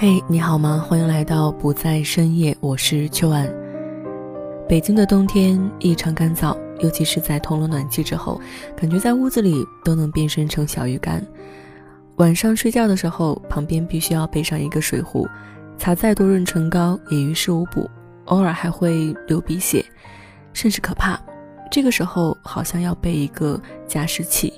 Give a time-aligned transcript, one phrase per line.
[0.00, 0.78] 嘿，你好吗？
[0.88, 3.52] 欢迎来到不在深夜，我是秋安。
[4.68, 8.40] 北京的冬天异常干燥，尤其是在通了暖气之后，
[8.76, 11.20] 感觉在屋子里都能变身成小鱼干。
[12.14, 15.26] 晚上睡觉的时候，旁边必须要备上一个水壶，
[15.76, 17.90] 擦再多润唇膏也于事无补，
[18.26, 19.84] 偶尔还会流鼻血，
[20.52, 21.20] 甚是可怕。
[21.72, 24.52] 这个时候好像要备一个加湿器，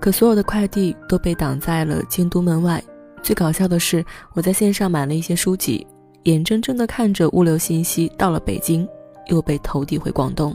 [0.00, 2.82] 可所有的快递都被挡在了京都门外。
[3.24, 5.84] 最搞笑的是，我在线上买了一些书籍，
[6.24, 8.86] 眼睁睁地看着物流信息到了北京，
[9.28, 10.54] 又被投递回广东。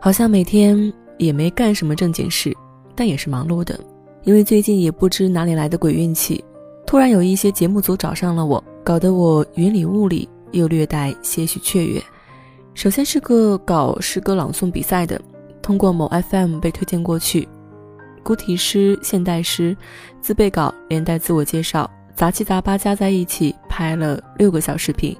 [0.00, 2.52] 好像每天也没干什么正经事，
[2.96, 3.78] 但也是忙碌的。
[4.24, 6.44] 因为最近也不知哪里来的鬼运气，
[6.84, 12.02] 突然有一些节目组找上了我，搞得我云里雾里，又略带些许雀跃。
[12.74, 15.20] 首先是个搞诗歌朗诵比赛的，
[15.62, 17.48] 通过某 FM 被推荐过去。
[18.26, 19.76] 古体诗、现代诗、
[20.20, 25.16] 自备稿，连带自我介绍，杂七杂八加在一起拍了六个小视频，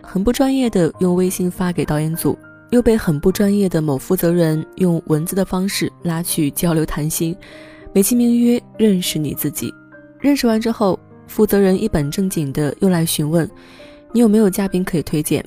[0.00, 2.34] 很不专业的用微信发给导演组，
[2.70, 7.36] 又被很不专业的某负责人用文字的方式拉去交流谈心，
[7.92, 9.70] 美其名曰认识你自己。
[10.18, 13.46] 认识完之后，负责人一本正经的又来询问，
[14.12, 15.44] 你有没有嘉宾可以推荐？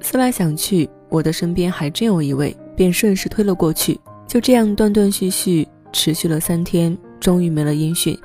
[0.00, 3.98] 思来想去，我的身边还真有一位，便顺势推了过去。
[4.28, 5.66] 就这样断断续续。
[5.92, 8.18] 持续了三天，终于没了音讯。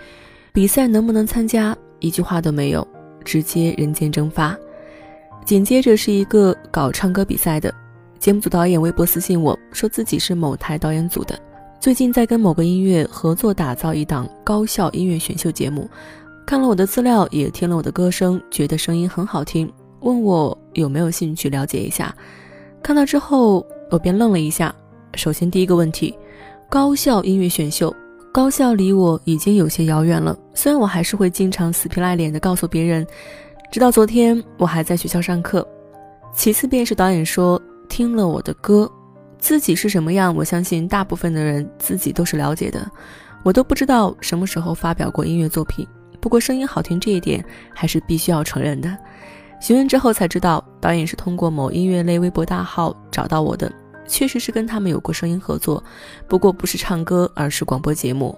[0.53, 1.77] 比赛能不能参加？
[1.99, 2.87] 一句话都没有，
[3.23, 4.57] 直接人间蒸发。
[5.45, 7.73] 紧接着是一个搞唱歌比赛的
[8.19, 11.39] 节目组导演微博私信我说自己是某台导演组的，
[11.80, 15.89] 最近在跟某个音乐合作打造一档高校音乐选秀节目，
[16.45, 19.71] 看了我的资料，也听了我的歌声，觉得声音很好听，
[20.02, 22.13] 问我有没有兴趣了解一下。
[22.83, 24.73] 看到之后，我便愣了一下。
[25.15, 26.17] 首先第一个问题。
[26.70, 27.95] 高校音乐选秀，
[28.30, 30.38] 高校离我已经有些遥远了。
[30.54, 33.08] 虽然我还是会经常死皮赖脸的告诉别人，
[33.72, 35.66] 直到昨天我还在学校上课。
[36.33, 38.92] 其次便是导演说听了我的歌，
[39.39, 42.86] 自己是什么样，我相信大部分的人自己都是了解的。
[43.44, 45.88] 我都不知道什么时候发表过音乐作品，
[46.20, 48.95] 不过声音好听这一点还是必须要承认的。
[49.61, 53.72] 询问之后才知道，导演是通过某音乐类微博大号找到我的。
[54.07, 55.83] 确实是跟他们有过声音合作，
[56.27, 58.37] 不过不是唱歌，而是广播节目。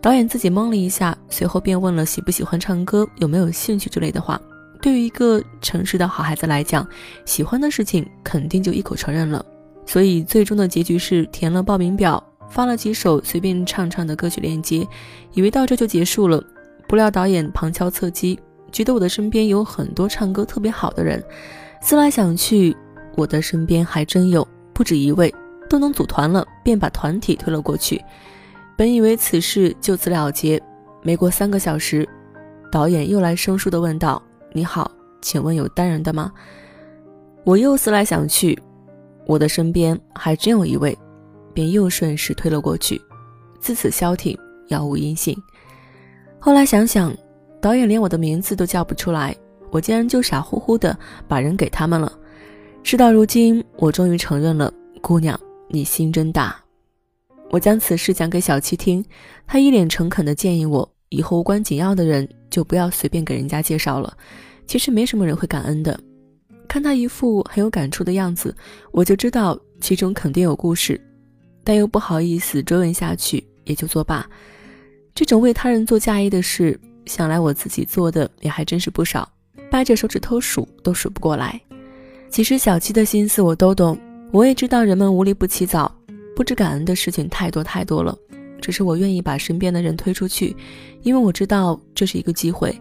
[0.00, 4.40] 导演自己懵了一下，随后便问了喜不喜欢唱歌，有没有兴趣之类的话。
[4.80, 6.86] 对于一个诚实的好孩子来讲，
[7.24, 9.44] 喜欢的事情肯定就一口承认了。
[9.86, 14.86] 所以最终的结局是填了报名表，发了几首随便唱唱的歌曲链接，
[15.32, 16.42] 以为到这就结束了。
[16.86, 18.38] 不料导演旁敲侧击，
[18.70, 21.24] 觉得我的身边有很多唱歌特别好的人。
[21.80, 22.76] 思来想去，
[23.16, 24.46] 我的身边还真有。
[24.74, 25.32] 不止一位
[25.70, 28.02] 都能组团了，便把团体推了过去。
[28.76, 30.60] 本以为此事就此了结，
[31.02, 32.06] 没过三个小时，
[32.72, 34.20] 导演又来生疏的问道
[34.52, 34.90] ：“你好，
[35.22, 36.32] 请问有单人的吗？”
[37.44, 38.58] 我又思来想去，
[39.26, 40.96] 我的身边还真有一位，
[41.52, 43.00] 便又顺势推了过去。
[43.60, 44.36] 自此消停，
[44.68, 45.36] 杳无音信。
[46.40, 47.14] 后来想想，
[47.60, 49.36] 导演连我的名字都叫不出来，
[49.70, 50.98] 我竟然就傻乎乎的
[51.28, 52.12] 把人给他们了。
[52.86, 56.54] 事到如今，我终于承认了，姑娘，你心真大。
[57.50, 59.02] 我将此事讲给小七听，
[59.46, 64.14] 他一脸诚恳地建议我，以后无关紧要的人就不要随便给人家介绍了。
[64.66, 65.98] 其实没什么人会感恩的。
[66.68, 68.54] 看他一副很有感触的样子，
[68.92, 71.00] 我就知道其中肯定有故事，
[71.64, 74.28] 但又不好意思追问下去，也就作罢。
[75.14, 79.26] 这种为他人做嫁衣的事，想来我自己做的也还真是不少，
[79.70, 81.58] 掰着手指头数都数不过来。
[82.34, 83.96] 其实小七的心思我都懂，
[84.32, 85.88] 我也知道人们无利不起早，
[86.34, 88.12] 不知感恩的事情太多太多了。
[88.60, 90.56] 只是我愿意把身边的人推出去，
[91.02, 92.76] 因为我知道这是一个机会，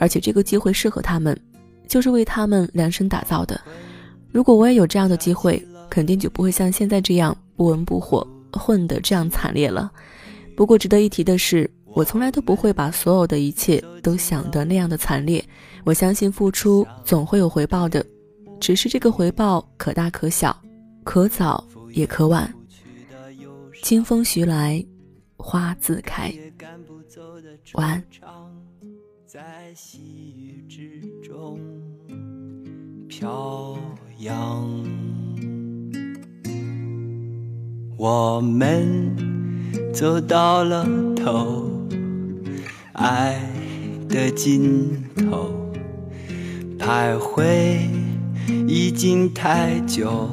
[0.00, 1.38] 而且这个机会适合他们，
[1.86, 3.60] 就是为他们量身打造的。
[4.32, 9.88] 如果我也有这样的机会，肯定就不会像现在这样不温不火，混得这样惨烈了。
[10.56, 15.44] 不过值得一提的是，我从来都不会把所有的一切都想得那样的惨烈。
[15.84, 18.04] 我相信付出总会有回报的。
[18.60, 20.56] 只是这个回报可大可小，
[21.04, 22.52] 可早也可晚。
[23.82, 24.84] 清风徐来，
[25.36, 26.32] 花自开。
[27.74, 28.02] 晚安。
[33.08, 33.78] 飘
[34.18, 34.84] 扬。
[37.98, 39.16] 我们
[39.94, 41.70] 走到了头，
[42.92, 43.40] 爱
[44.08, 45.50] 的尽头，
[46.78, 47.78] 徘徊
[48.68, 50.28] 已经太久，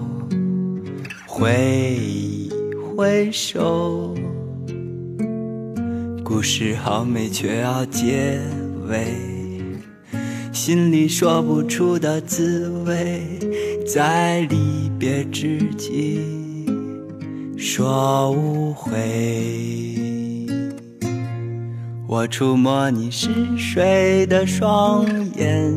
[1.26, 2.50] 挥一
[2.96, 4.16] 挥手。
[6.24, 8.40] 故事好美，却要结
[8.88, 9.08] 尾，
[10.52, 13.22] 心里说不出的滋味，
[13.86, 16.22] 在离别之际
[17.58, 20.48] 说无悔。
[22.08, 25.04] 我触摸你嗜睡的双
[25.36, 25.74] 眼，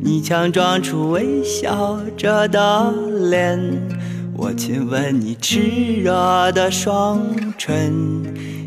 [0.00, 2.92] 你强装出微笑着的
[3.28, 3.60] 脸，
[4.36, 7.20] 我亲吻你炽热的双
[7.58, 7.92] 唇。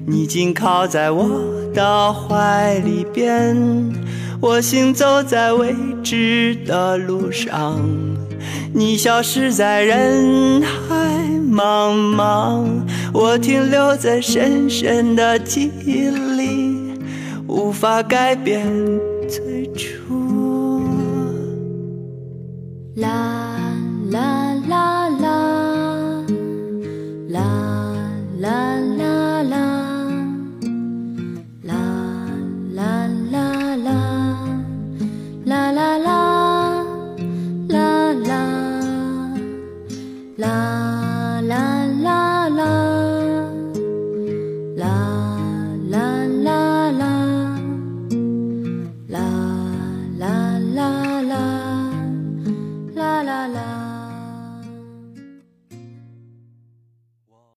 [0.06, 1.42] 你紧靠在我
[1.74, 3.56] 的怀里边，
[4.42, 5.74] 我行走在未
[6.04, 7.80] 知的路上，
[8.74, 12.66] 你消失在人海茫茫，
[13.14, 17.00] 我停留在深深的记忆里，
[17.48, 18.68] 无法改变
[19.30, 20.20] 最初。
[23.02, 23.61] 啦。